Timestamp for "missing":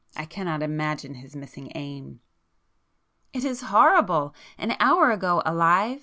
1.35-1.71